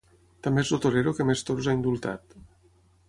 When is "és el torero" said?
0.65-1.13